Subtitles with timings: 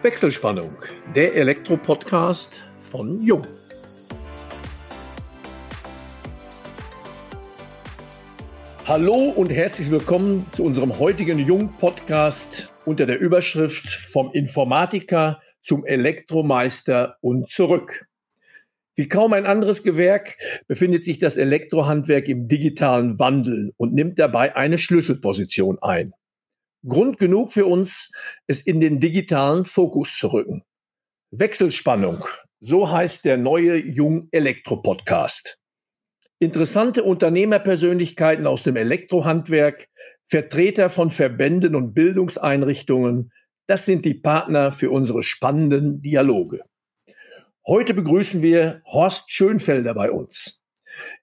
[0.00, 0.76] Wechselspannung,
[1.16, 3.44] der Elektro-Podcast von Jung.
[8.86, 17.16] Hallo und herzlich willkommen zu unserem heutigen Jung-Podcast unter der Überschrift Vom Informatiker zum Elektromeister
[17.20, 18.06] und zurück.
[18.94, 20.36] Wie kaum ein anderes Gewerk
[20.68, 26.12] befindet sich das Elektrohandwerk im digitalen Wandel und nimmt dabei eine Schlüsselposition ein.
[26.86, 28.12] Grund genug für uns,
[28.46, 30.62] es in den digitalen Fokus zu rücken.
[31.30, 32.24] Wechselspannung,
[32.60, 35.58] so heißt der neue Jung Elektro Podcast.
[36.38, 39.88] Interessante Unternehmerpersönlichkeiten aus dem Elektrohandwerk,
[40.24, 43.32] Vertreter von Verbänden und Bildungseinrichtungen,
[43.66, 46.62] das sind die Partner für unsere spannenden Dialoge.
[47.66, 50.57] Heute begrüßen wir Horst Schönfelder bei uns.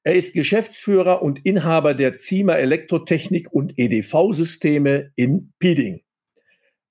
[0.03, 6.01] Er ist Geschäftsführer und Inhaber der Ziemer Elektrotechnik und EDV-Systeme in Pieding.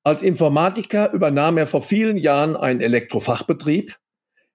[0.02, 3.96] Als Informatiker übernahm er vor vielen Jahren einen Elektrofachbetrieb,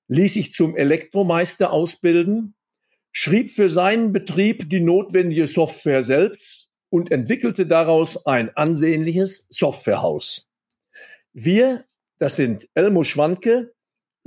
[0.08, 2.56] ließ sich zum Elektromeister ausbilden,
[3.12, 10.48] schrieb für seinen Betrieb die notwendige Software selbst und entwickelte daraus ein ansehnliches Softwarehaus.
[11.34, 11.86] Wir,
[12.20, 13.74] das sind Elmo Schwanke,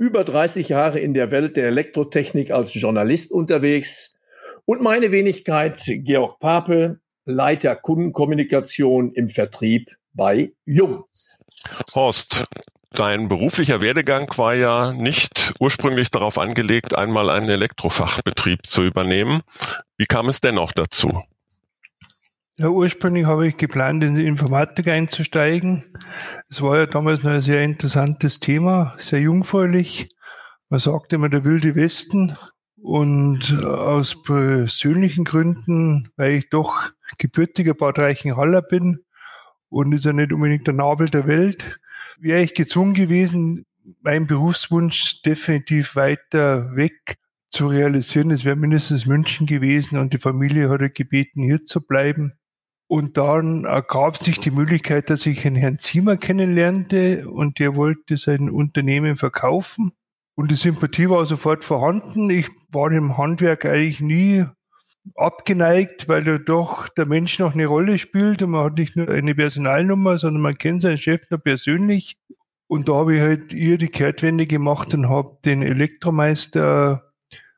[0.03, 4.17] über 30 Jahre in der Welt der Elektrotechnik als Journalist unterwegs
[4.65, 11.05] und meine Wenigkeit Georg Pape, Leiter Kundenkommunikation im Vertrieb bei Jung.
[11.95, 12.43] Horst,
[12.91, 19.41] dein beruflicher Werdegang war ja nicht ursprünglich darauf angelegt, einmal einen Elektrofachbetrieb zu übernehmen.
[19.95, 21.23] Wie kam es dennoch dazu?
[22.59, 25.83] Ja, ursprünglich habe ich geplant, in die Informatik einzusteigen.
[26.49, 30.07] Es war ja damals noch ein sehr interessantes Thema, sehr jungfräulich.
[30.69, 32.37] Man sagt immer der wilde Westen.
[32.83, 38.99] Und aus persönlichen Gründen, weil ich doch gebürtiger Bad Reichenhaller bin
[39.69, 41.79] und ist ja nicht unbedingt der Nabel der Welt,
[42.19, 43.65] wäre ich gezwungen gewesen,
[44.01, 47.15] meinen Berufswunsch definitiv weiter weg
[47.49, 48.31] zu realisieren.
[48.31, 52.33] Es wäre mindestens München gewesen und die Familie hat gebeten, hier zu bleiben.
[52.93, 58.17] Und dann ergab sich die Möglichkeit, dass ich einen Herrn Ziemer kennenlernte und der wollte
[58.17, 59.93] sein Unternehmen verkaufen.
[60.35, 62.29] Und die Sympathie war sofort vorhanden.
[62.29, 64.45] Ich war im Handwerk eigentlich nie
[65.15, 69.09] abgeneigt, weil ja doch der Mensch noch eine Rolle spielt und man hat nicht nur
[69.09, 72.17] eine Personalnummer, sondern man kennt seinen Chef noch persönlich.
[72.67, 77.11] Und da habe ich halt ihr die Kehrtwende gemacht und habe den Elektromeister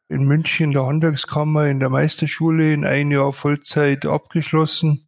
[0.08, 5.05] in München in der Handwerkskammer in der Meisterschule in ein Jahr Vollzeit abgeschlossen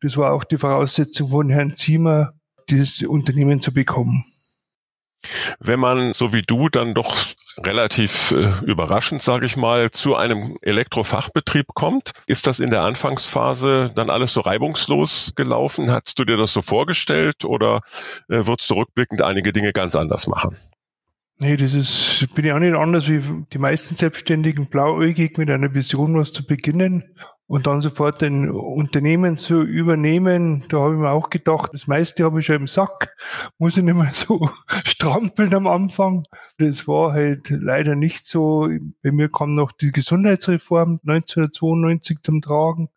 [0.00, 2.32] das war auch die Voraussetzung von Herrn Ziemer,
[2.70, 4.24] dieses Unternehmen zu bekommen.
[5.58, 7.16] Wenn man, so wie du, dann doch
[7.58, 13.90] relativ äh, überraschend, sage ich mal, zu einem Elektrofachbetrieb kommt, ist das in der Anfangsphase
[13.96, 15.90] dann alles so reibungslos gelaufen?
[15.90, 17.80] Hast du dir das so vorgestellt oder
[18.28, 20.56] äh, würdest du rückblickend einige Dinge ganz anders machen?
[21.40, 23.22] Nee, das ist, bin ich auch nicht anders wie
[23.52, 27.04] die meisten Selbstständigen, blauäugig mit einer Vision was zu beginnen
[27.48, 32.24] und dann sofort ein Unternehmen zu übernehmen, da habe ich mir auch gedacht, das meiste
[32.24, 33.16] habe ich schon im Sack,
[33.58, 34.50] muss ich nicht mehr so
[34.84, 36.26] strampeln am Anfang.
[36.58, 38.68] Das war halt leider nicht so.
[39.02, 42.90] Bei mir kam noch die Gesundheitsreform 1992 zum Tragen.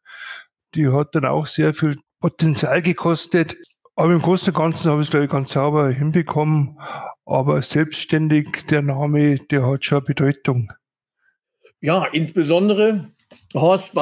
[0.76, 3.56] Die hat dann auch sehr viel Potenzial gekostet.
[3.96, 6.78] Aber im Großen und Ganzen habe ich es, glaube ich, ganz sauber hinbekommen.
[7.26, 10.74] Aber selbstständig, der Name, der hat schon Bedeutung.
[11.80, 13.12] Ja, insbesondere
[13.54, 13.96] Horst,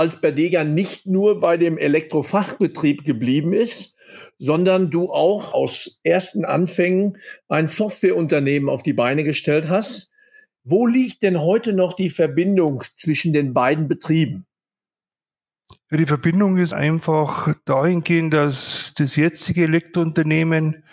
[0.51, 3.97] ja nicht nur bei dem Elektrofachbetrieb geblieben ist,
[4.37, 7.17] sondern du auch aus ersten Anfängen
[7.47, 10.13] ein Softwareunternehmen auf die Beine gestellt hast.
[10.63, 14.45] Wo liegt denn heute noch die Verbindung zwischen den beiden Betrieben?
[15.91, 20.83] Die Verbindung ist einfach dahingehend, dass das jetzige Elektrounternehmen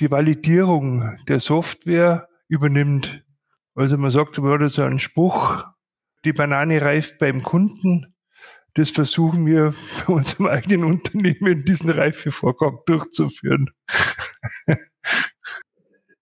[0.00, 3.24] die Validierung der Software übernimmt.
[3.74, 5.64] Also man sagt, man hat so einen Spruch,
[6.24, 8.14] die Banane reift beim Kunden.
[8.74, 9.72] Das versuchen wir
[10.06, 13.70] bei unserem eigenen Unternehmen, diesen Reifevorgang durchzuführen.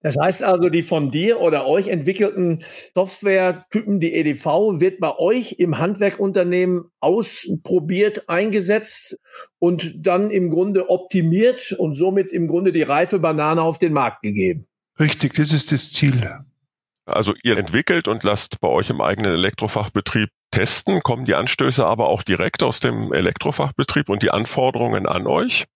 [0.02, 5.60] Das heißt also, die von dir oder euch entwickelten Softwaretypen, die EDV, wird bei euch
[5.60, 9.16] im Handwerkunternehmen ausprobiert, eingesetzt
[9.60, 14.22] und dann im Grunde optimiert und somit im Grunde die reife Banane auf den Markt
[14.22, 14.66] gegeben.
[14.98, 16.21] Richtig, das ist das Ziel.
[17.04, 22.09] Also ihr entwickelt und lasst bei euch im eigenen Elektrofachbetrieb testen, kommen die Anstöße aber
[22.09, 25.66] auch direkt aus dem Elektrofachbetrieb und die Anforderungen an euch?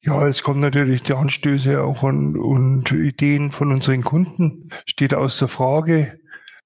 [0.00, 5.48] Ja, es kommen natürlich die Anstöße auch an, und Ideen von unseren Kunden, steht außer
[5.48, 6.18] Frage.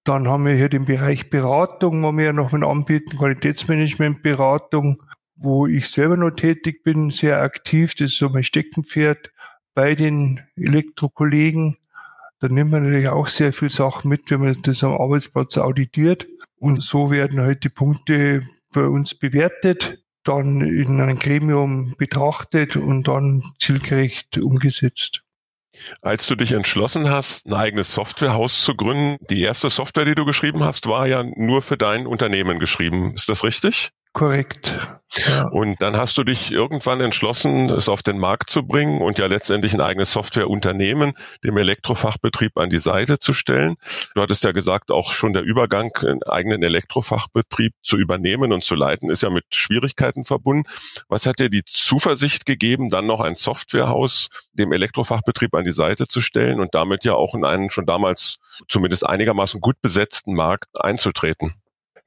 [0.05, 5.03] Dann haben wir hier den Bereich Beratung, wo wir ja noch mit anbieten, Qualitätsmanagementberatung,
[5.37, 7.95] wo ich selber noch tätig bin, sehr aktiv.
[7.95, 9.31] Das ist so mein Steckenpferd
[9.75, 11.77] bei den Elektrokollegen
[12.41, 16.27] Da nimmt man natürlich auch sehr viel Sachen mit, wenn man das am Arbeitsplatz auditiert.
[16.59, 18.43] Und so werden halt die Punkte
[18.73, 25.23] bei uns bewertet, dann in einem Gremium betrachtet und dann zielgerecht umgesetzt.
[26.03, 30.25] Als du dich entschlossen hast, ein eigenes Softwarehaus zu gründen, die erste Software, die du
[30.25, 33.13] geschrieben hast, war ja nur für dein Unternehmen geschrieben.
[33.15, 33.91] Ist das richtig?
[34.13, 34.77] Korrekt.
[35.27, 35.49] Ja.
[35.49, 39.27] Und dann hast du dich irgendwann entschlossen, es auf den Markt zu bringen und ja
[39.27, 43.77] letztendlich ein eigenes Softwareunternehmen dem Elektrofachbetrieb an die Seite zu stellen.
[44.15, 48.77] Du hattest ja gesagt, auch schon der Übergang, einen eigenen Elektrofachbetrieb zu übernehmen und zu
[48.77, 50.69] leiten, ist ja mit Schwierigkeiten verbunden.
[51.09, 56.07] Was hat dir die Zuversicht gegeben, dann noch ein Softwarehaus dem Elektrofachbetrieb an die Seite
[56.07, 60.69] zu stellen und damit ja auch in einen schon damals zumindest einigermaßen gut besetzten Markt
[60.75, 61.55] einzutreten?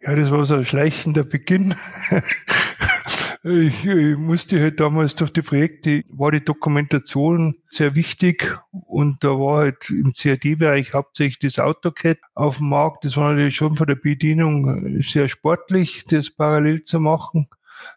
[0.05, 1.75] Ja, das war so ein schleichender Beginn.
[3.43, 9.29] ich, ich musste halt damals durch die Projekte, war die Dokumentation sehr wichtig und da
[9.29, 13.05] war halt im CAD-Bereich hauptsächlich das AutoCAD auf dem Markt.
[13.05, 17.47] Das war natürlich schon von der Bedienung sehr sportlich, das parallel zu machen.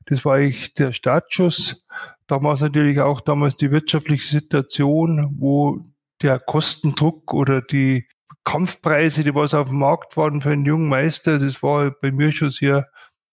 [0.05, 1.85] Das war eigentlich der Startschuss.
[2.29, 5.83] Damals natürlich auch damals die wirtschaftliche Situation, wo
[6.23, 8.07] der Kostendruck oder die
[8.47, 12.31] Kampfpreise, die was auf dem Markt waren für einen jungen Meister, das war bei mir
[12.31, 12.89] schon sehr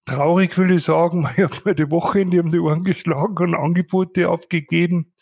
[0.05, 1.29] traurig, will ich sagen.
[1.37, 5.13] Ich habe mir die Wochenende um die Ohren geschlagen und Angebote abgegeben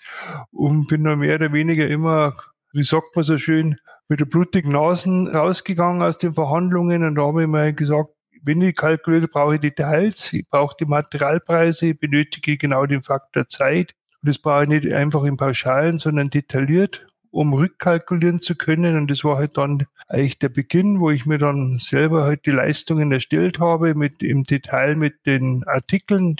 [0.51, 2.33] und bin dann mehr oder weniger immer,
[2.71, 3.75] wie sagt man so schön,
[4.07, 8.11] mit der blutigen Nasen rausgegangen aus den Verhandlungen und da habe ich mir gesagt,
[8.43, 13.47] wenn ich kalkuliere, brauche ich Details, ich brauche die Materialpreise, ich benötige genau den Faktor
[13.47, 13.93] Zeit.
[14.21, 18.97] Und das brauche ich nicht einfach im Pauschalen, sondern detailliert um rückkalkulieren zu können.
[18.97, 22.51] Und das war halt dann eigentlich der Beginn, wo ich mir dann selber halt die
[22.51, 26.35] Leistungen erstellt habe, mit im Detail mit den Artikeln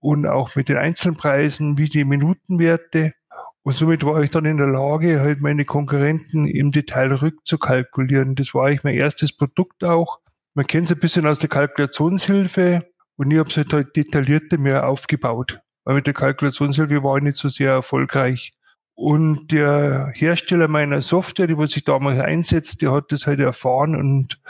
[0.00, 3.14] und auch mit den Einzelpreisen, wie die Minutenwerte.
[3.62, 8.34] Und somit war ich dann in der Lage, halt meine Konkurrenten im Detail rückzukalkulieren.
[8.34, 10.20] Das war eigentlich mein erstes Produkt auch.
[10.52, 12.84] Man kennt es ein bisschen aus der Kalkulationshilfe
[13.16, 15.60] und ich habe es halt, halt detaillierter mehr aufgebaut.
[15.84, 18.52] Weil mit der Kalkulationshilfe war ich nicht so sehr erfolgreich.
[18.94, 23.96] Und der Hersteller meiner Software, die was sich damals einsetzt, der hat das halt erfahren
[23.96, 24.40] und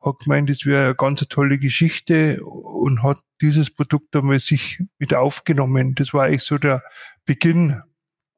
[0.00, 5.14] hat gemeint, das wäre eine ganz tolle Geschichte und hat dieses Produkt einmal sich mit
[5.14, 5.94] aufgenommen.
[5.94, 6.82] Das war eigentlich so der
[7.26, 7.82] Beginn.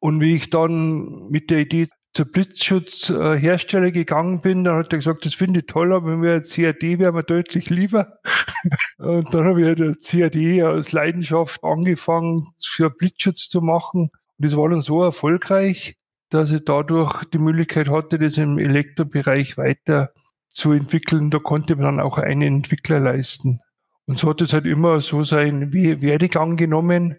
[0.01, 5.25] Und wie ich dann mit der Idee zur Blitzschutzhersteller gegangen bin, dann hat er gesagt,
[5.25, 8.19] das finde ich toll, aber wenn wir CAD wäre mir deutlich lieber.
[8.99, 14.11] und dann habe ich der CAD aus Leidenschaft angefangen, für Blitzschutz zu machen.
[14.39, 15.97] Und das war dann so erfolgreich,
[16.31, 20.13] dass ich dadurch die Möglichkeit hatte, das im Elektrobereich weiter
[20.49, 21.31] zu entwickeln.
[21.31, 23.61] Da konnte man dann auch einen Entwickler leisten.
[24.07, 27.19] Und so hat es halt immer so seinen Werdegang genommen.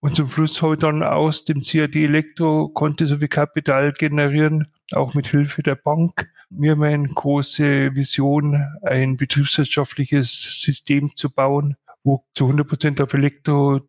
[0.00, 4.68] Und zum Schluss habe ich dann aus dem CAD Elektro konnte so viel Kapital generieren,
[4.92, 6.30] auch mit Hilfe der Bank.
[6.50, 13.80] Mir meine große Vision, ein betriebswirtschaftliches System zu bauen, wo zu 100 Prozent auf Elektro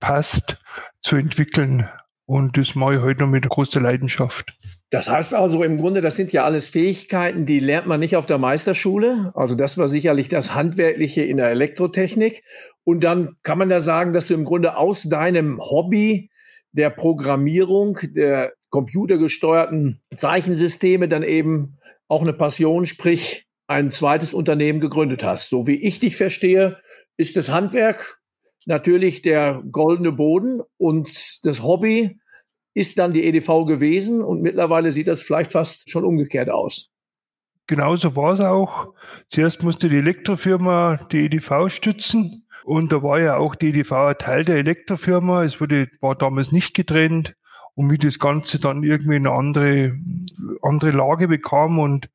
[0.00, 0.64] passt,
[1.02, 1.88] zu entwickeln.
[2.26, 4.52] Und das mache ich heute noch mit großer Leidenschaft.
[4.90, 8.26] Das heißt also im Grunde, das sind ja alles Fähigkeiten, die lernt man nicht auf
[8.26, 9.32] der Meisterschule.
[9.34, 12.42] Also das war sicherlich das Handwerkliche in der Elektrotechnik.
[12.84, 16.30] Und dann kann man da sagen, dass du im Grunde aus deinem Hobby
[16.72, 21.78] der Programmierung, der computergesteuerten Zeichensysteme dann eben
[22.08, 25.48] auch eine Passion, sprich ein zweites Unternehmen gegründet hast.
[25.48, 26.76] So wie ich dich verstehe,
[27.16, 28.15] ist das Handwerk
[28.66, 32.18] natürlich der goldene Boden und das Hobby
[32.74, 36.90] ist dann die EDV gewesen und mittlerweile sieht das vielleicht fast schon umgekehrt aus.
[37.66, 38.92] Genauso war es auch.
[39.28, 44.18] Zuerst musste die Elektrofirma die EDV stützen und da war ja auch die EDV ein
[44.18, 45.42] Teil der Elektrofirma.
[45.42, 47.34] Es wurde, war damals nicht getrennt
[47.74, 49.96] und wie das Ganze dann irgendwie eine andere,
[50.62, 52.10] andere Lage bekam und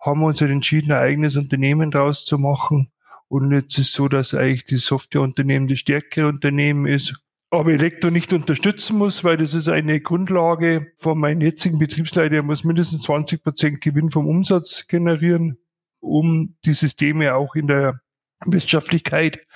[0.00, 2.90] haben wir uns halt entschieden, ein eigenes Unternehmen draus zu machen.
[3.30, 7.14] Und jetzt ist so, dass eigentlich die Softwareunternehmen das stärkere Unternehmen ist.
[7.50, 12.34] Aber Elektro nicht unterstützen muss, weil das ist eine Grundlage von meinem jetzigen Betriebsleiter.
[12.34, 15.58] Er muss mindestens 20 Prozent Gewinn vom Umsatz generieren,
[16.00, 18.00] um die Systeme auch in der
[18.46, 19.46] Wirtschaftlichkeit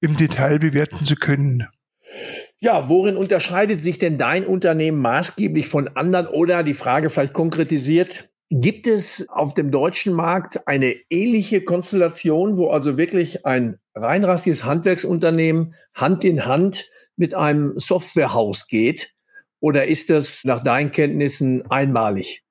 [0.00, 1.68] im Detail bewerten zu können.
[2.60, 8.30] Ja, worin unterscheidet sich denn dein Unternehmen maßgeblich von anderen oder die Frage vielleicht konkretisiert,
[8.50, 15.74] Gibt es auf dem deutschen Markt eine ähnliche Konstellation, wo also wirklich ein reinrassiges Handwerksunternehmen
[15.94, 19.14] Hand in Hand mit einem Softwarehaus geht?
[19.60, 22.42] Oder ist das nach deinen Kenntnissen einmalig?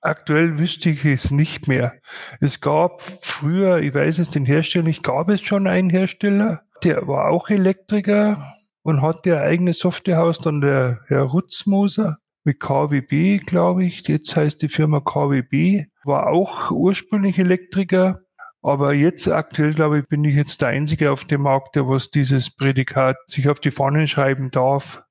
[0.00, 1.94] Aktuell wüsste ich es nicht mehr.
[2.40, 7.06] Es gab früher, ich weiß es, den Hersteller nicht, gab es schon einen Hersteller, der
[7.08, 12.18] war auch Elektriker und hatte ein eigenes Softwarehaus, dann der Herr Rutzmoser.
[12.44, 14.06] Mit KWB, glaube ich.
[14.06, 15.84] Jetzt heißt die Firma KWB.
[16.04, 18.20] War auch ursprünglich Elektriker.
[18.62, 22.10] Aber jetzt aktuell, glaube ich, bin ich jetzt der Einzige auf dem Markt, der was
[22.10, 25.02] dieses Prädikat sich auf die Fahnen schreiben darf.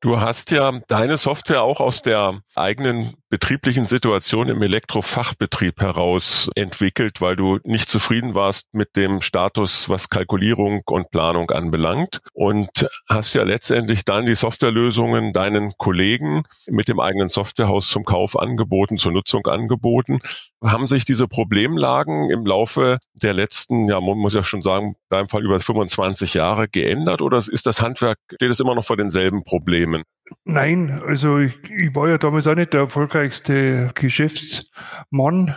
[0.00, 7.20] Du hast ja deine Software auch aus der eigenen betrieblichen Situation im Elektrofachbetrieb heraus entwickelt,
[7.20, 13.34] weil du nicht zufrieden warst mit dem Status, was Kalkulierung und Planung anbelangt und hast
[13.34, 19.12] ja letztendlich dann die Softwarelösungen deinen Kollegen mit dem eigenen Softwarehaus zum Kauf angeboten, zur
[19.12, 20.18] Nutzung angeboten.
[20.62, 24.94] Haben sich diese Problemlagen im Laufe der letzten, ja, man muss ja schon sagen, in
[25.08, 28.96] deinem Fall über 25 Jahre geändert oder ist das Handwerk, steht es immer noch vor
[28.96, 30.02] denselben Problemen?
[30.44, 35.54] Nein, also ich, ich war ja damals auch nicht der erfolgreichste Geschäftsmann.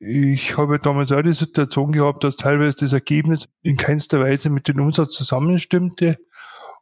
[0.00, 4.66] Ich habe damals auch die Situation gehabt, dass teilweise das Ergebnis in keinster Weise mit
[4.68, 6.18] dem Umsatz zusammenstimmte.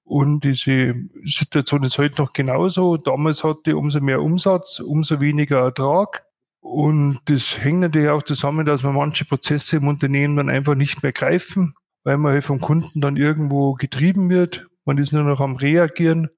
[0.05, 0.95] Und diese
[1.25, 2.97] Situation ist heute noch genauso.
[2.97, 6.25] Damals hatte ich umso mehr Umsatz, umso weniger Ertrag.
[6.61, 11.03] Und das hängt natürlich auch zusammen, dass man manche Prozesse im Unternehmen dann einfach nicht
[11.03, 15.41] mehr greifen, weil man halt vom Kunden dann irgendwo getrieben wird man ist nur noch
[15.41, 16.29] am Reagieren.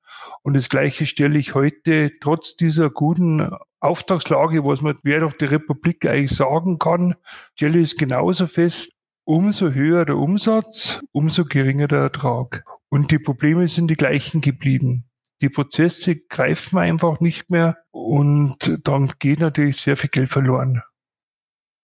[0.43, 3.49] Und das Gleiche stelle ich heute trotz dieser guten
[3.81, 7.15] Auftragslage, was man wer doch die Republik eigentlich sagen kann,
[7.55, 8.93] stelle ich es genauso fest.
[9.25, 12.65] Umso höher der Umsatz, umso geringer der Ertrag.
[12.89, 15.05] Und die Probleme sind die gleichen geblieben.
[15.41, 20.83] Die Prozesse greifen einfach nicht mehr und dann geht natürlich sehr viel Geld verloren.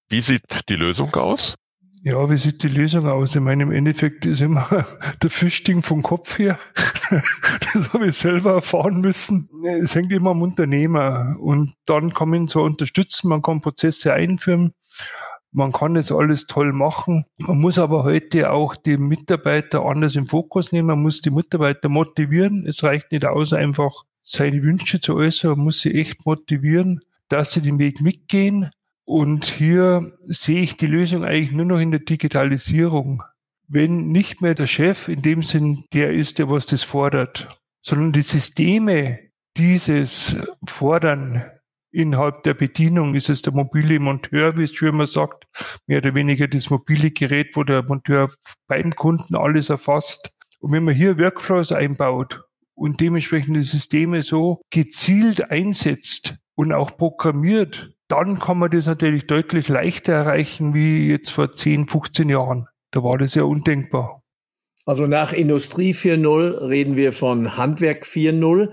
[0.09, 1.55] Wie sieht die Lösung aus?
[2.03, 3.35] Ja, wie sieht die Lösung aus?
[3.35, 4.67] Ich meine, im Endeffekt ist immer
[5.23, 6.59] der Fischding vom Kopf her.
[7.73, 9.49] das habe ich selber erfahren müssen.
[9.65, 11.37] Es hängt immer am Unternehmer.
[11.41, 14.75] Und dann kann man ihn so unterstützen, man kann Prozesse einführen.
[15.51, 17.25] Man kann das alles toll machen.
[17.39, 20.89] Man muss aber heute auch die Mitarbeiter anders im Fokus nehmen.
[20.89, 22.67] Man muss die Mitarbeiter motivieren.
[22.67, 25.53] Es reicht nicht aus, einfach seine Wünsche zu äußern.
[25.53, 28.71] Man muss sie echt motivieren, dass sie den Weg mitgehen
[29.09, 33.23] und hier sehe ich die Lösung eigentlich nur noch in der Digitalisierung.
[33.67, 37.49] Wenn nicht mehr der Chef in dem Sinn der ist, der was das fordert,
[37.81, 39.19] sondern die Systeme
[39.57, 40.37] dieses
[40.67, 41.43] fordern
[41.91, 45.47] innerhalb der Bedienung, ist es der mobile Monteur, wie es schon immer sagt,
[45.87, 48.31] mehr oder weniger das mobile Gerät, wo der Monteur
[48.67, 50.35] beim Kunden alles erfasst.
[50.61, 52.43] Und wenn man hier Workflows einbaut
[52.75, 59.27] und dementsprechend die Systeme so gezielt einsetzt und auch programmiert, dann kann man das natürlich
[59.27, 62.67] deutlich leichter erreichen wie jetzt vor 10, 15 Jahren.
[62.91, 64.23] Da war das ja undenkbar.
[64.87, 68.71] Also nach Industrie 4.0 reden wir von Handwerk 4.0.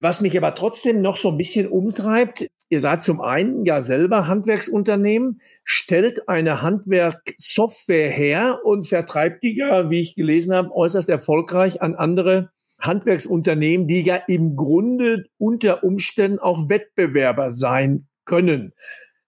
[0.00, 4.26] Was mich aber trotzdem noch so ein bisschen umtreibt, ihr seid zum einen ja selber
[4.26, 11.82] Handwerksunternehmen, stellt eine Handwerksoftware her und vertreibt die ja, wie ich gelesen habe, äußerst erfolgreich
[11.82, 18.72] an andere Handwerksunternehmen, die ja im Grunde unter Umständen auch Wettbewerber sein können.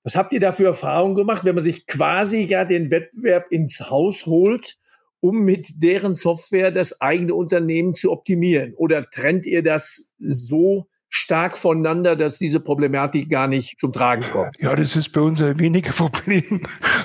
[0.05, 3.91] Was habt ihr da für Erfahrungen gemacht, wenn man sich quasi ja den Wettbewerb ins
[3.91, 4.77] Haus holt,
[5.21, 8.75] um mit deren Software das eigene Unternehmen zu optimieren?
[8.77, 14.57] Oder trennt ihr das so stark voneinander, dass diese Problematik gar nicht zum Tragen kommt.
[14.61, 16.63] Ja, das ist bei uns ein weniger Problem,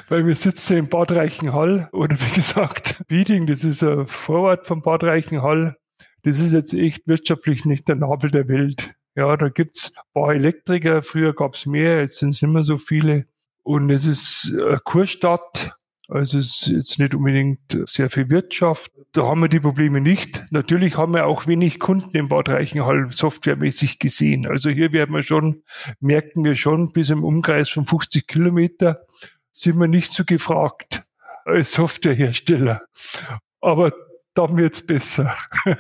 [0.08, 4.82] weil wir sitzen in Bad Reichenhall oder wie gesagt, Bieding, das ist ein Vorort von
[4.82, 5.76] Bad Reichenhall.
[6.24, 8.96] Das ist jetzt echt wirtschaftlich nicht der Nabel der Welt.
[9.16, 11.02] Ja, da gibt's ein paar Elektriker.
[11.02, 13.26] Früher gab's mehr, jetzt sind es nicht mehr so viele.
[13.64, 15.72] Und es ist eine Kurstadt.
[16.08, 18.92] Also es ist jetzt nicht unbedingt sehr viel Wirtschaft.
[19.14, 20.46] Da haben wir die Probleme nicht.
[20.52, 24.46] Natürlich haben wir auch wenig Kunden im Bad Reichenhall softwaremäßig gesehen.
[24.46, 25.64] Also hier werden wir schon,
[26.00, 29.06] merken wir schon, bis im Umkreis von 50 Kilometer
[29.52, 31.04] sind wir nicht so gefragt
[31.46, 32.84] als Softwarehersteller.
[33.62, 33.92] Aber
[34.36, 35.36] da wird's besser.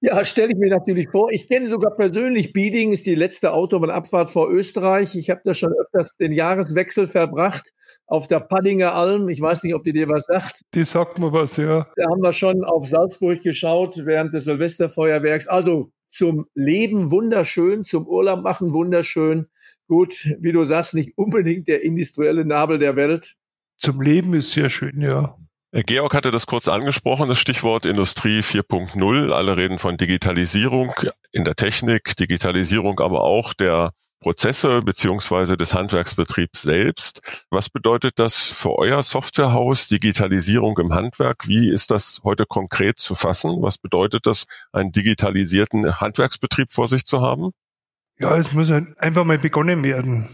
[0.00, 1.30] Ja, stelle ich mir natürlich vor.
[1.30, 5.14] Ich kenne sogar persönlich Bieding, ist die letzte Autobahnabfahrt vor Österreich.
[5.14, 7.72] Ich habe da schon öfters den Jahreswechsel verbracht
[8.06, 9.28] auf der Paddinger Alm.
[9.28, 10.62] Ich weiß nicht, ob die dir was sagt.
[10.74, 11.86] Die sagt mir was, ja.
[11.96, 15.46] Da haben wir schon auf Salzburg geschaut während des Silvesterfeuerwerks.
[15.46, 19.46] Also zum Leben wunderschön, zum Urlaub machen wunderschön.
[19.86, 23.36] Gut, wie du sagst, nicht unbedingt der industrielle Nabel der Welt.
[23.76, 25.36] Zum Leben ist sehr schön, ja.
[25.72, 29.30] Äh, Georg hatte das kurz angesprochen, das Stichwort Industrie 4.0.
[29.32, 30.92] Alle reden von Digitalisierung
[31.32, 37.22] in der Technik, Digitalisierung aber auch der Prozesse beziehungsweise des Handwerksbetriebs selbst.
[37.50, 41.48] Was bedeutet das für euer Softwarehaus, Digitalisierung im Handwerk?
[41.48, 43.62] Wie ist das heute konkret zu fassen?
[43.62, 47.52] Was bedeutet das, einen digitalisierten Handwerksbetrieb vor sich zu haben?
[48.18, 50.28] Ja, es muss einfach mal begonnen werden.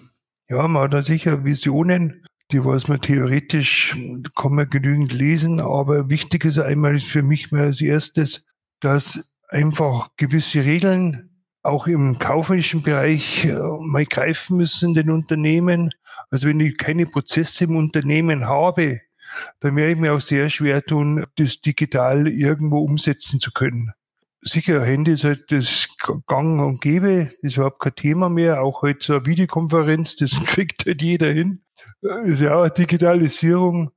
[0.49, 3.97] Ja, man hat da sicher Visionen die was man theoretisch,
[4.37, 8.45] kann man genügend lesen, aber wichtig ist einmal für mich mal als erstes,
[8.81, 11.31] dass einfach gewisse Regeln
[11.63, 15.91] auch im kaufmännischen Bereich äh, mal greifen müssen, den Unternehmen.
[16.31, 19.01] Also wenn ich keine Prozesse im Unternehmen habe,
[19.61, 23.93] dann werde ich mir auch sehr schwer tun, das digital irgendwo umsetzen zu können.
[24.41, 25.89] Sicher, Handy ist halt das
[26.27, 28.63] Gang und Gäbe, das ist überhaupt kein Thema mehr.
[28.63, 31.63] Auch heute so eine Videokonferenz, das kriegt halt jeder hin.
[32.25, 33.91] Ist ja auch Digitalisierung.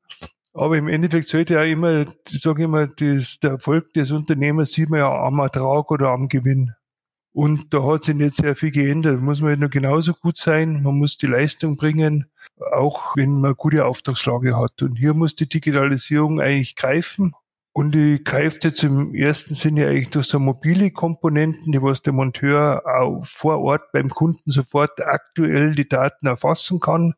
[0.54, 4.90] Aber im Endeffekt sollte ja immer, ich sage immer, das, der Erfolg des Unternehmers sieht
[4.90, 6.74] man ja am Ertrag oder am Gewinn.
[7.32, 9.18] Und da hat sich nicht sehr viel geändert.
[9.18, 10.82] Da muss man halt nur genauso gut sein.
[10.82, 12.26] Man muss die Leistung bringen,
[12.74, 14.82] auch wenn man gute Auftragslage hat.
[14.82, 17.34] Und hier muss die Digitalisierung eigentlich greifen.
[17.72, 22.14] Und die greift jetzt im ersten Sinne eigentlich durch so mobile Komponenten, die was der
[22.14, 27.14] Monteur auch vor Ort beim Kunden sofort aktuell die Daten erfassen kann.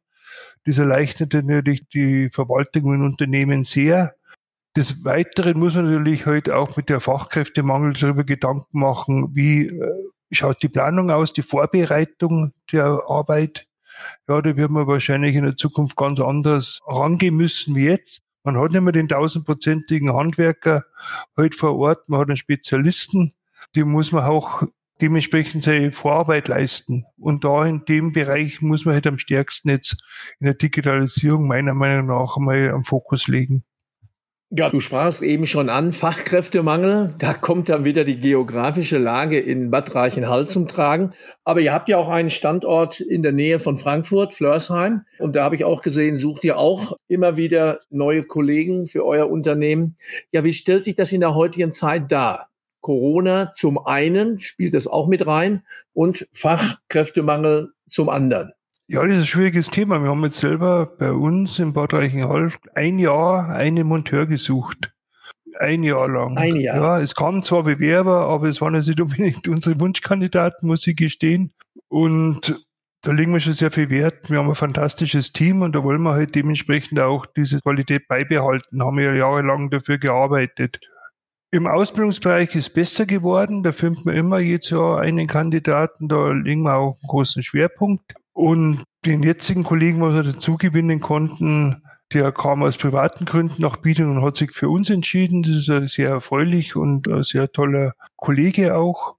[0.66, 4.16] Das erleichtert natürlich die Verwaltung in Unternehmen sehr.
[4.76, 10.12] Des Weiteren muss man natürlich heute auch mit der Fachkräftemangel darüber Gedanken machen, wie äh,
[10.32, 13.68] schaut die Planung aus, die Vorbereitung der Arbeit.
[14.30, 18.22] Ja, da wird man wahrscheinlich in der Zukunft ganz anders rangehen müssen wie jetzt.
[18.44, 20.86] Man hat nicht mehr den tausendprozentigen Handwerker
[21.38, 23.34] heute vor Ort, man hat einen Spezialisten,
[23.76, 24.64] die muss man auch
[25.02, 27.06] dementsprechend seine Vorarbeit leisten.
[27.18, 30.04] Und da in dem Bereich muss man halt am stärksten jetzt
[30.40, 33.64] in der Digitalisierung meiner Meinung nach einmal am Fokus legen.
[34.54, 37.16] Ja, du sprachst eben schon an, Fachkräftemangel.
[37.18, 41.14] Da kommt dann wieder die geografische Lage in Bad Reichenhall zum Tragen.
[41.46, 45.06] Aber ihr habt ja auch einen Standort in der Nähe von Frankfurt, Flörsheim.
[45.20, 49.30] Und da habe ich auch gesehen, sucht ihr auch immer wieder neue Kollegen für euer
[49.30, 49.96] Unternehmen.
[50.34, 52.51] Ja, wie stellt sich das in der heutigen Zeit dar?
[52.82, 58.52] Corona zum einen spielt das auch mit rein und Fachkräftemangel zum anderen.
[58.88, 60.02] Ja, das ist ein schwieriges Thema.
[60.04, 64.92] Wir haben jetzt selber bei uns in Bad Reichenhall ein Jahr einen Monteur gesucht.
[65.60, 66.38] Ein Jahr lang.
[66.38, 66.76] Ein Jahr.
[66.76, 70.96] Ja, es kamen zwar Bewerber, aber es waren jetzt nicht unbedingt unsere Wunschkandidaten, muss ich
[70.96, 71.54] gestehen.
[71.88, 72.66] Und
[73.02, 74.30] da legen wir schon sehr viel Wert.
[74.30, 78.84] Wir haben ein fantastisches Team und da wollen wir halt dementsprechend auch diese Qualität beibehalten.
[78.84, 80.80] Haben wir jahrelang dafür gearbeitet.
[81.54, 83.62] Im Ausbildungsbereich ist besser geworden.
[83.62, 86.08] Da findet man immer jedes Jahr einen Kandidaten.
[86.08, 88.14] Da legen wir auch einen großen Schwerpunkt.
[88.32, 91.84] Und den jetzigen Kollegen, was wir dazu gewinnen konnten,
[92.14, 95.44] der kam aus privaten Gründen nach Bieten und hat sich für uns entschieden.
[95.44, 99.18] Das ist sehr erfreulich und ein sehr toller Kollege auch.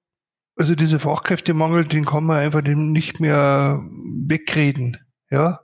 [0.56, 3.82] Also dieser Fachkräftemangel, den kann man einfach nicht mehr
[4.26, 4.96] wegreden.
[5.30, 5.60] Ja,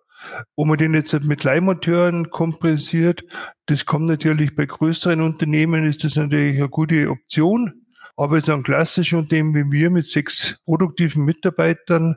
[0.57, 3.25] ob man den jetzt mit Leihmonteuren kompensiert,
[3.67, 7.85] das kommt natürlich bei größeren Unternehmen, ist das natürlich eine gute Option.
[8.17, 12.17] Aber so ein klassisches Unternehmen wie wir mit sechs produktiven Mitarbeitern,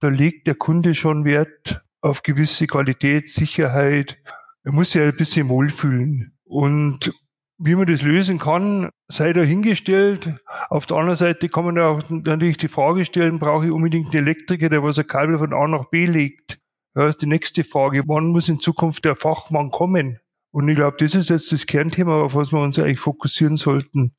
[0.00, 4.18] da legt der Kunde schon Wert auf gewisse Qualität, Sicherheit.
[4.64, 6.36] Er muss sich ein bisschen wohlfühlen.
[6.44, 7.12] Und
[7.58, 10.34] wie man das lösen kann, sei dahingestellt.
[10.68, 14.26] Auf der anderen Seite kann man auch natürlich die Frage stellen, brauche ich unbedingt einen
[14.26, 16.58] Elektriker, der was ein Kabel von A nach B legt?
[16.98, 18.02] Ja, ist die nächste Frage.
[18.08, 20.18] Wann muss in Zukunft der Fachmann kommen?
[20.50, 24.16] Und ich glaube, das ist jetzt das Kernthema, auf was wir uns eigentlich fokussieren sollten.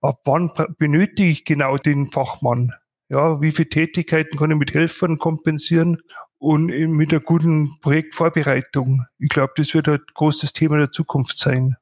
[0.00, 2.72] Ab wann benötige ich genau den Fachmann?
[3.10, 5.98] Ja, wie viele Tätigkeiten kann ich mit Helfern kompensieren?
[6.38, 9.04] Und mit der guten Projektvorbereitung.
[9.18, 11.76] Ich glaube, das wird ein großes Thema der Zukunft sein.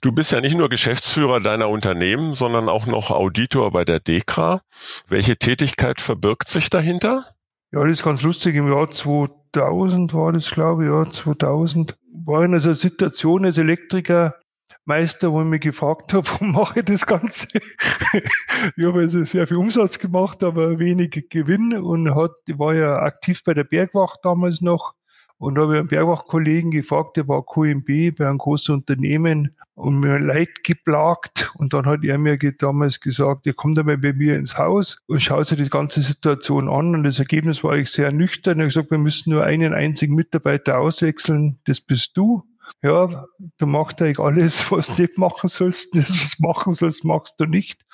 [0.00, 4.62] Du bist ja nicht nur Geschäftsführer deiner Unternehmen, sondern auch noch Auditor bei der DEKRA.
[5.08, 7.34] Welche Tätigkeit verbirgt sich dahinter?
[7.70, 8.56] Ja, das ist ganz lustig.
[8.56, 14.34] Im Jahr 2000 war das, glaube ich, ja, 2000 war in einer Situation als Elektriker
[14.86, 17.46] Meister, wo ich mich gefragt habe, warum mache ich das Ganze?
[18.76, 22.96] ich habe also sehr viel Umsatz gemacht, aber wenig Gewinn und hat, ich war ja
[23.00, 24.94] aktiv bei der Bergwacht damals noch
[25.36, 30.64] und habe einen Bergwachkollegen gefragt, der war QMB bei einem großen Unternehmen und mir Leid
[30.64, 31.52] geplagt.
[31.56, 35.22] Und dann hat er mir damals gesagt, ihr kommt einmal bei mir ins Haus und
[35.22, 36.94] schaut sich die ganze Situation an.
[36.94, 38.58] Und das Ergebnis war ich sehr nüchtern.
[38.58, 41.58] Er hat gesagt, wir müssen nur einen einzigen Mitarbeiter auswechseln.
[41.64, 42.44] Das bist du
[42.82, 43.26] ja,
[43.58, 45.94] du machst eigentlich alles, was du nicht machen sollst.
[45.94, 47.84] Das, was du machen sollst, machst du nicht.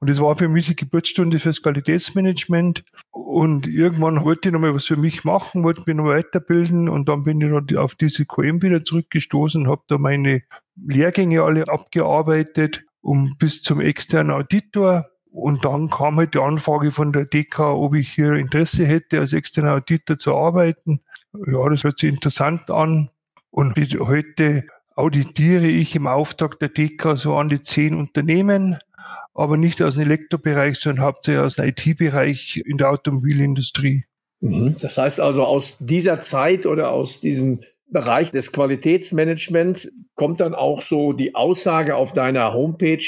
[0.00, 2.84] Und das war für mich die Geburtsstunde fürs Qualitätsmanagement.
[3.10, 6.88] Und irgendwann wollte ich nochmal was für mich machen, wollte mich noch weiterbilden.
[6.88, 10.42] Und dann bin ich auf diese QM wieder zurückgestoßen, habe da meine
[10.76, 15.06] Lehrgänge alle abgearbeitet und bis zum externen Auditor.
[15.30, 19.32] Und dann kam halt die Anfrage von der DK, ob ich hier Interesse hätte, als
[19.32, 21.00] externer Auditor zu arbeiten.
[21.46, 23.10] Ja, das hört sich interessant an.
[23.50, 28.78] Und heute auditiere ich im Auftrag der DK so an die zehn Unternehmen,
[29.34, 34.04] aber nicht aus dem Elektrobereich, sondern hauptsächlich aus dem IT-Bereich in der Automobilindustrie.
[34.40, 34.76] Mhm.
[34.80, 37.60] Das heißt also, aus dieser Zeit oder aus diesem
[37.92, 43.04] Bereich des Qualitätsmanagement kommt dann auch so die Aussage auf deiner Homepage,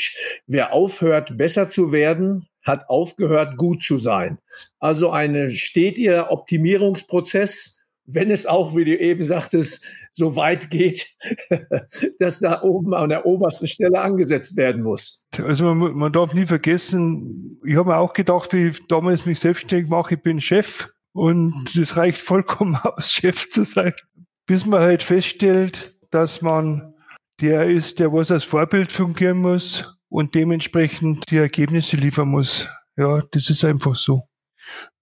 [0.46, 4.38] wer aufhört, besser zu werden, hat aufgehört, gut zu sein.
[4.78, 11.14] Also ein stetiger Optimierungsprozess, wenn es auch, wie du eben sagtest, so weit geht,
[12.18, 15.28] dass da oben an der obersten Stelle angesetzt werden muss.
[15.42, 19.38] Also man, man darf nie vergessen, ich habe mir auch gedacht, wie ich damals mich
[19.38, 23.94] selbstständig mache, ich bin Chef und es reicht vollkommen aus, Chef zu sein.
[24.46, 26.94] Bis man halt feststellt, dass man
[27.40, 32.68] der ist, der was als Vorbild fungieren muss und dementsprechend die Ergebnisse liefern muss.
[32.96, 34.28] Ja, das ist einfach so.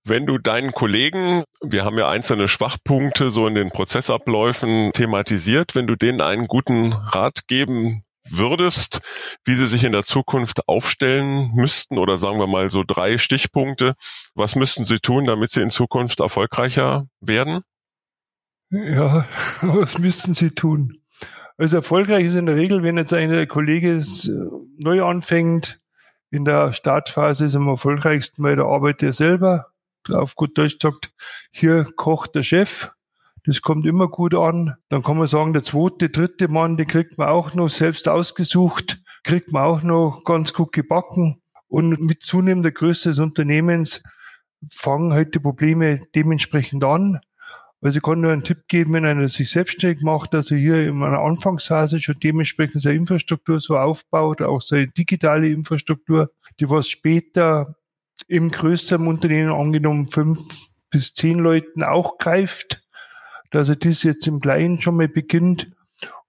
[0.04, 5.86] Wenn du deinen Kollegen, wir haben ja einzelne Schwachpunkte so in den Prozessabläufen thematisiert, wenn
[5.86, 9.00] du denen einen guten Rat geben würdest,
[9.44, 13.94] wie sie sich in der Zukunft aufstellen müssten oder sagen wir mal so drei Stichpunkte,
[14.34, 17.62] was müssten sie tun, damit sie in Zukunft erfolgreicher werden?
[18.72, 19.26] Ja,
[19.60, 21.02] was müssten sie tun?
[21.58, 24.34] Also erfolgreich ist in der Regel, wenn jetzt ein Kollege äh,
[24.78, 25.78] neu anfängt,
[26.30, 29.66] in der Startphase ist am erfolgreichsten, weil da arbeitet er selber,
[30.10, 31.12] auf gut Deutsch sagt,
[31.50, 32.90] hier kocht der Chef.
[33.44, 34.76] Das kommt immer gut an.
[34.88, 39.02] Dann kann man sagen, der zweite, dritte Mann, den kriegt man auch noch selbst ausgesucht,
[39.22, 41.42] kriegt man auch noch ganz gut gebacken.
[41.68, 44.02] Und mit zunehmender Größe des Unternehmens
[44.70, 47.20] fangen halt die Probleme dementsprechend an.
[47.82, 50.86] Also ich kann nur einen Tipp geben, wenn einer sich selbstständig macht, dass er hier
[50.86, 56.88] in einer Anfangsphase schon dementsprechend seine Infrastruktur so aufbaut, auch seine digitale Infrastruktur, die was
[56.88, 57.74] später
[58.28, 60.40] im größeren Unternehmen angenommen fünf
[60.90, 62.84] bis zehn Leuten auch greift,
[63.50, 65.72] dass er das jetzt im Kleinen schon mal beginnt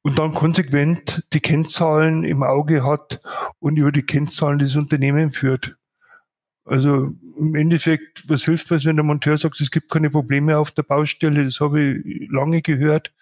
[0.02, 3.20] und dann konsequent die Kennzahlen im Auge hat
[3.60, 5.76] und über die Kennzahlen das Unternehmen führt.
[6.66, 10.72] Also im Endeffekt, was hilft mir, wenn der Monteur sagt, es gibt keine Probleme auf
[10.72, 11.44] der Baustelle?
[11.44, 13.14] Das habe ich lange gehört.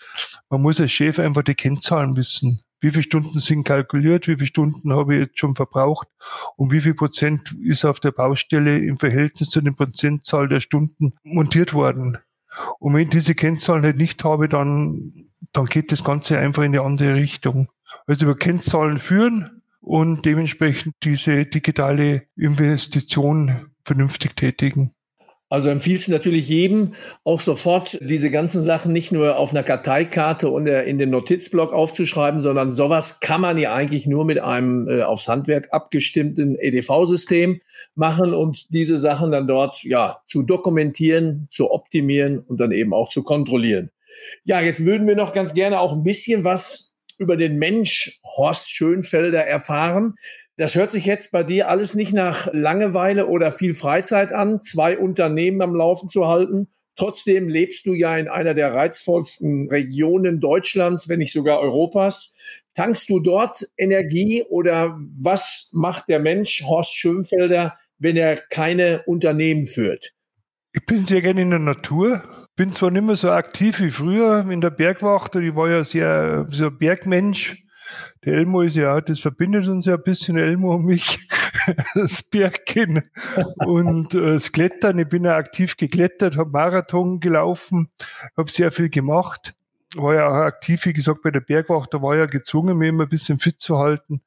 [0.50, 4.48] Man muss als Chef einfach die Kennzahlen wissen wie viele Stunden sind kalkuliert, wie viele
[4.48, 6.08] Stunden habe ich jetzt schon verbraucht
[6.58, 11.14] und wie viel Prozent ist auf der Baustelle im Verhältnis zu den Prozentzahl der Stunden
[11.24, 12.18] montiert worden.
[12.80, 16.76] Und wenn ich diese Kennzahlen halt nicht habe, dann, dann geht das Ganze einfach in
[16.76, 17.70] eine andere Richtung.
[18.08, 24.94] Also über Kennzahlen führen und dementsprechend diese digitale Investition vernünftig tätigen.
[25.52, 26.94] Also empfiehlt es natürlich jedem,
[27.26, 32.40] auch sofort diese ganzen Sachen nicht nur auf einer Karteikarte und in den Notizblock aufzuschreiben,
[32.40, 37.60] sondern sowas kann man ja eigentlich nur mit einem äh, aufs Handwerk abgestimmten EDV-System
[37.96, 43.10] machen und diese Sachen dann dort ja zu dokumentieren, zu optimieren und dann eben auch
[43.10, 43.92] zu kontrollieren.
[44.46, 46.91] Ja, jetzt würden wir noch ganz gerne auch ein bisschen was
[47.22, 50.16] über den Mensch Horst Schönfelder erfahren.
[50.58, 54.98] Das hört sich jetzt bei dir alles nicht nach Langeweile oder viel Freizeit an, zwei
[54.98, 56.68] Unternehmen am Laufen zu halten.
[56.98, 62.36] Trotzdem lebst du ja in einer der reizvollsten Regionen Deutschlands, wenn nicht sogar Europas.
[62.76, 69.66] Tankst du dort Energie oder was macht der Mensch Horst Schönfelder, wenn er keine Unternehmen
[69.66, 70.14] führt?
[70.74, 72.24] Ich bin sehr gerne in der Natur.
[72.56, 75.36] Bin zwar nicht mehr so aktiv wie früher in der Bergwacht.
[75.36, 77.66] Ich war ja sehr so ein Bergmensch.
[78.24, 81.28] Der Elmo ist ja, das verbindet uns ja ein bisschen, Elmo und mich,
[81.96, 83.02] das Bergchen
[83.58, 85.00] und äh, das Klettern.
[85.00, 87.90] Ich bin ja aktiv geklettert, habe Marathon gelaufen,
[88.38, 89.54] habe sehr viel gemacht.
[89.96, 93.04] War ja auch aktiv, wie gesagt, bei der Bergwacht, da war ja gezwungen, mich immer
[93.04, 94.22] ein bisschen fit zu halten.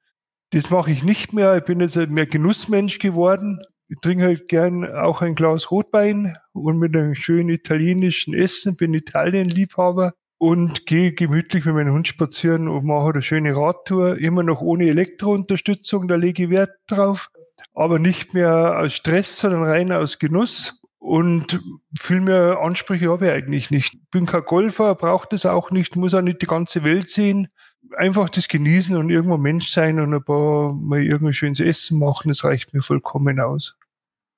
[0.50, 1.56] Das mache ich nicht mehr.
[1.56, 3.60] Ich bin jetzt mehr Genussmensch geworden.
[3.88, 8.94] Ich trinke halt gern auch ein Glas Rotwein und mit einem schönen italienischen Essen, bin
[8.94, 14.60] Italien-Liebhaber und gehe gemütlich mit meinem Hund spazieren und mache eine schöne Radtour, immer noch
[14.60, 17.30] ohne Elektrounterstützung, da lege ich Wert drauf,
[17.74, 20.80] aber nicht mehr aus Stress, sondern rein aus Genuss.
[20.98, 21.60] Und
[22.00, 24.10] viel mehr Ansprüche habe ich eigentlich nicht.
[24.10, 27.48] Bin kein Golfer, brauche das auch nicht, muss auch nicht die ganze Welt sehen.
[27.96, 32.28] Einfach das genießen und irgendwo Mensch sein und ein paar mal irgendein schönes Essen machen,
[32.28, 33.76] das reicht mir vollkommen aus.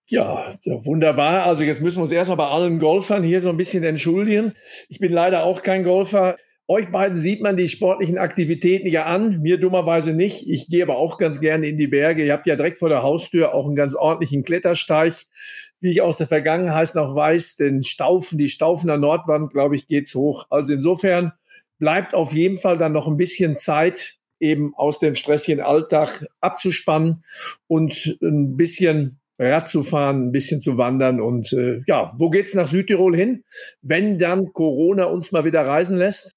[0.08, 1.46] Ja, wunderbar.
[1.46, 4.52] Also jetzt müssen wir uns erstmal bei allen Golfern hier so ein bisschen entschuldigen.
[4.88, 6.36] Ich bin leider auch kein Golfer.
[6.68, 10.48] Euch beiden sieht man die sportlichen Aktivitäten ja an, mir dummerweise nicht.
[10.48, 12.24] Ich gehe aber auch ganz gerne in die Berge.
[12.24, 15.14] Ihr habt ja direkt vor der Haustür auch einen ganz ordentlichen Klettersteig,
[15.80, 17.56] wie ich aus der Vergangenheit noch weiß.
[17.56, 20.46] Den Staufen, die Staufener Nordwand, glaube ich, geht's hoch.
[20.50, 21.32] Also insofern
[21.78, 27.24] bleibt auf jeden Fall dann noch ein bisschen Zeit, eben aus dem stressigen Alltag abzuspannen
[27.66, 32.54] und ein bisschen Rad zu fahren, ein bisschen zu wandern und äh, ja, wo geht's
[32.54, 33.44] nach Südtirol hin,
[33.82, 36.36] wenn dann Corona uns mal wieder reisen lässt?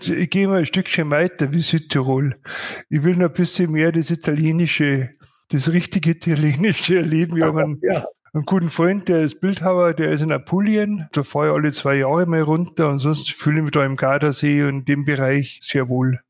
[0.00, 2.40] Ich gehe mal ein Stückchen weiter wie Südtirol.
[2.88, 5.10] Ich will noch ein bisschen mehr das italienische,
[5.50, 7.36] das richtige italienische erleben.
[7.36, 8.06] Wir haben einen, ja.
[8.34, 11.06] Einen guten Freund, der ist Bildhauer, der ist in Apulien.
[11.12, 13.96] Da fahre ich alle zwei Jahre mal runter und sonst fühle ich mich da im
[13.96, 16.20] Gardasee und in dem Bereich sehr wohl.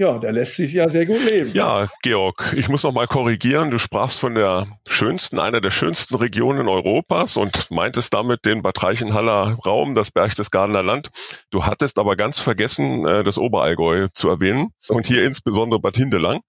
[0.00, 1.50] Ja, der lässt sich ja sehr gut leben.
[1.52, 3.70] Ja, Georg, ich muss noch mal korrigieren.
[3.70, 8.82] Du sprachst von der schönsten, einer der schönsten Regionen Europas und meintest damit den Bad
[8.82, 11.10] Reichenhaller Raum, das Berchtesgadener Land.
[11.50, 16.40] Du hattest aber ganz vergessen, äh, das Oberallgäu zu erwähnen und hier insbesondere Bad Hindelang.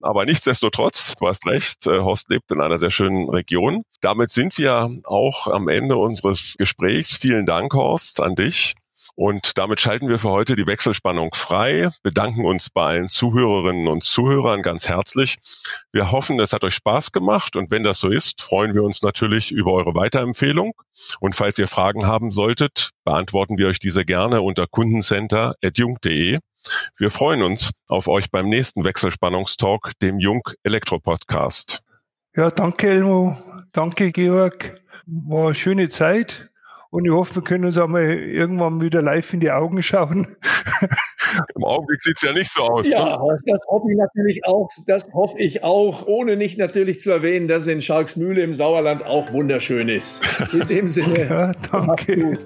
[0.00, 3.82] Aber nichtsdestotrotz, du hast recht, äh, Horst lebt in einer sehr schönen Region.
[4.02, 7.16] Damit sind wir auch am Ende unseres Gesprächs.
[7.16, 8.76] Vielen Dank, Horst, an dich.
[9.20, 14.02] Und damit schalten wir für heute die Wechselspannung frei, bedanken uns bei allen Zuhörerinnen und
[14.02, 15.36] Zuhörern ganz herzlich.
[15.92, 19.02] Wir hoffen, es hat euch Spaß gemacht und wenn das so ist, freuen wir uns
[19.02, 20.72] natürlich über eure Weiterempfehlung.
[21.20, 26.38] Und falls ihr Fragen haben solltet, beantworten wir euch diese gerne unter kundencenter.jung.de.
[26.96, 31.82] Wir freuen uns auf euch beim nächsten Wechselspannungstalk, dem Jung Elektro Podcast.
[32.34, 33.36] Ja, danke Elmo,
[33.72, 34.80] danke Georg.
[35.04, 36.49] War eine schöne Zeit.
[36.90, 40.26] Und ich hoffe, wir können uns auch mal irgendwann wieder live in die Augen schauen.
[41.54, 42.86] Im Augenblick sieht es ja nicht so aus.
[42.86, 43.36] Ja, ne?
[43.46, 44.68] das hoffe ich natürlich auch.
[44.86, 49.32] Das hoffe ich auch, ohne nicht natürlich zu erwähnen, dass in Schalksmühle im Sauerland auch
[49.32, 50.28] wunderschön ist.
[50.52, 51.28] In dem Sinne.
[51.28, 52.38] Ja, danke.